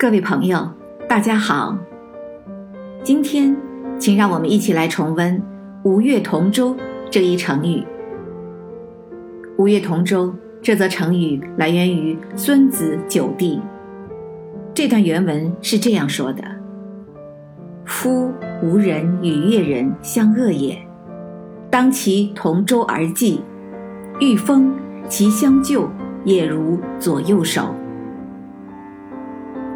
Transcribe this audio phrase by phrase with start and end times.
[0.00, 0.70] 各位朋友，
[1.08, 1.76] 大家好。
[3.02, 3.56] 今天，
[3.98, 5.42] 请让我们一起来重温
[5.82, 6.76] “吴越同舟”
[7.10, 7.84] 这一成语。
[9.58, 10.32] “吴越同舟”
[10.62, 13.56] 这则成语来源于《孙子九地》。
[14.72, 16.44] 这段原文是这样说的
[17.84, 20.78] ：“夫吴人与越人相恶也，
[21.68, 23.42] 当其同舟而济，
[24.20, 24.72] 遇风
[25.08, 25.90] 其相救，
[26.24, 27.74] 也如左右手。”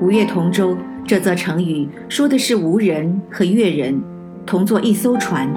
[0.00, 3.98] 吴越同舟这则成语说的是吴人和越人
[4.44, 5.48] 同坐一艘船，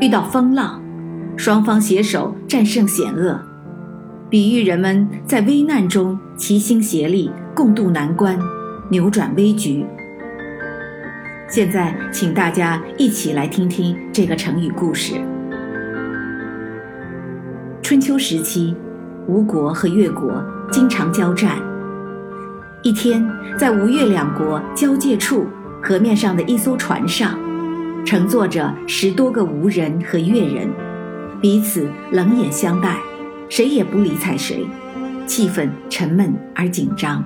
[0.00, 0.80] 遇到风浪，
[1.36, 3.40] 双方携手战胜险恶，
[4.28, 8.38] 比喻人们在危难中齐心协力，共度难关，
[8.90, 9.86] 扭转危局。
[11.48, 15.14] 现在，请大家一起来听听这个成语故事。
[17.82, 18.76] 春秋时期，
[19.26, 21.71] 吴国和越国经常交战。
[22.84, 23.24] 一天，
[23.56, 25.46] 在吴越两国交界处，
[25.80, 27.38] 河面上的一艘船上，
[28.04, 30.68] 乘坐着十多个吴人和越人，
[31.40, 32.96] 彼此冷眼相待，
[33.48, 34.66] 谁也不理睬谁，
[35.28, 37.24] 气氛沉闷而紧张。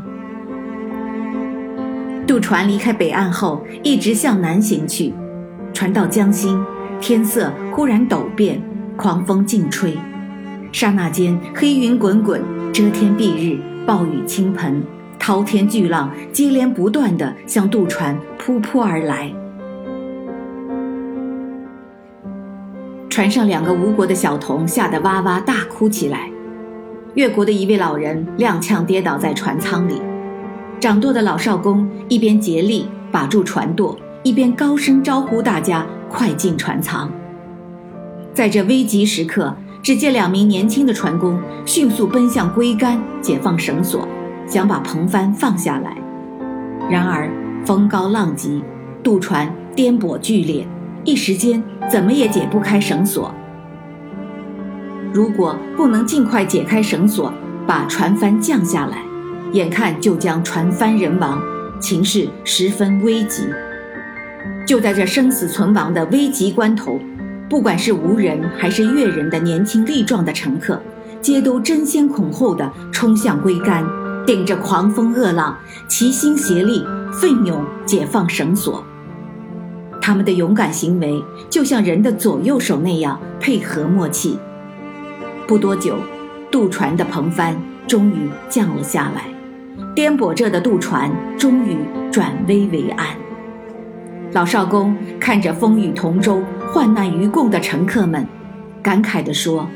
[2.26, 5.14] 渡船离开北岸后，一直向南行去，
[5.72, 6.62] 船到江心，
[7.00, 8.60] 天色忽然陡变，
[8.94, 9.96] 狂风劲吹，
[10.70, 12.42] 刹那间黑云滚滚，
[12.74, 14.82] 遮天蔽日，暴雨倾盆。
[15.27, 19.28] 滔天巨浪接连不断地向渡船扑扑而来，
[23.10, 26.30] 船上两个吴国的小童吓得哇哇大哭起来。
[27.14, 30.00] 越国的一位老人踉跄跌倒在船舱里，
[30.78, 37.10] 掌舵的老少公一边竭力把住船舵，一边高声招呼大家快进船舱。
[38.32, 44.06] 在这危急时刻，只见两名年轻的船工迅速奔向桅杆，解放绳索。
[44.47, 45.97] 想把篷帆放下来，
[46.89, 47.28] 然而
[47.64, 48.62] 风高浪急，
[49.03, 50.66] 渡船颠簸剧烈，
[51.04, 53.34] 一时间怎么也解不开绳索。
[55.12, 57.32] 如果不能尽快解开绳索，
[57.66, 58.98] 把船帆降下来，
[59.53, 61.41] 眼看就将船翻人亡，
[61.81, 63.43] 情势十分危急。
[64.66, 67.00] 就在这生死存亡的危急关头，
[67.49, 70.81] 不管是吴人还是越人的年轻力壮的乘客，
[71.20, 73.84] 皆都争先恐后地冲向桅杆。
[74.26, 75.56] 顶着狂风恶浪，
[75.87, 78.82] 齐心协力，奋勇解放绳索。
[80.03, 84.37] 他们的勇敢行为，就像人的左右手那样配合默契。
[85.47, 85.94] 不多久，
[86.50, 87.56] 渡船的篷帆
[87.87, 89.26] 终于降了下来，
[89.94, 91.08] 颠簸着的渡船
[91.38, 91.76] 终于
[92.10, 93.06] 转危为安。
[94.32, 98.26] 老少公看着风雨同舟、患难与共的乘客们，
[98.82, 99.69] 感慨地说：“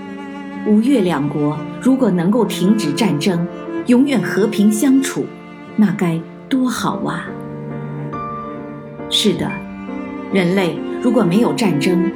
[0.66, 3.46] 吴越两国如果能够停止战争。”
[3.86, 5.26] 永远和平相处，
[5.76, 7.26] 那该多好啊！
[9.08, 9.50] 是的，
[10.32, 12.10] 人类如果没有战争，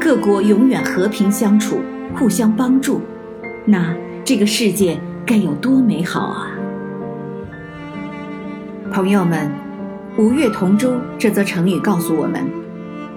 [0.00, 1.78] 各国永远和平相处，
[2.14, 3.00] 互相帮助，
[3.64, 3.94] 那
[4.24, 6.50] 这个世界该有多美好啊！
[8.92, 9.50] 朋友们
[10.18, 12.44] ，“吴越同舟”这则成语告诉我们，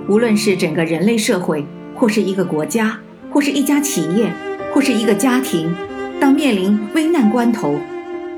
[0.08, 2.98] 无论是整个人类社会，或是一个国家，
[3.32, 4.32] 或是一家企业，
[4.74, 5.70] 或是一个家庭。
[6.20, 7.80] 当面临危难关头，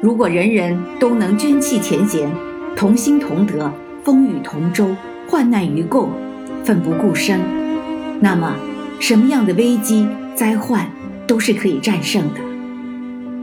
[0.02, 2.30] 如果人人都能捐弃前嫌，
[2.76, 3.72] 同心同德，
[4.04, 4.96] 风雨同舟，
[5.28, 6.10] 患难与共，
[6.64, 7.40] 奋不顾身，
[8.20, 8.56] 那么
[9.00, 10.90] 什么样的危机灾患
[11.26, 12.42] 都是可以战胜的。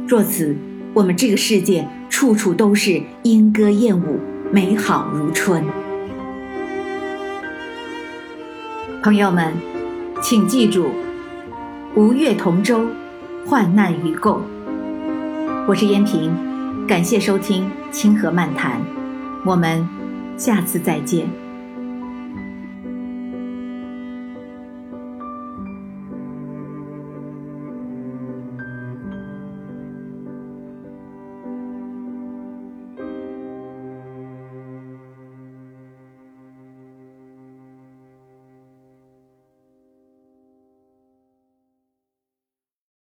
[0.07, 0.55] 若此，
[0.93, 4.21] 我们这个世界处处都是莺歌燕舞，
[4.53, 5.65] 美好如春。
[9.03, 9.53] 朋友们，
[10.21, 10.89] 请记住，
[11.95, 12.87] 吴越同舟。
[13.49, 14.41] 患难与共，
[15.69, 16.35] 我是燕平，
[16.85, 18.83] 感谢收听清河漫谈，
[19.45, 19.89] 我们
[20.37, 21.46] 下次再见。